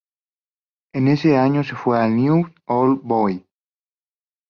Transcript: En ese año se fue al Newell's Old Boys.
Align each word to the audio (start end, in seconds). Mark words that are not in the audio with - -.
En 0.93 1.07
ese 1.07 1.37
año 1.37 1.63
se 1.63 1.75
fue 1.75 1.99
al 1.99 2.15
Newell's 2.15 2.51
Old 2.65 3.01
Boys. 3.03 3.43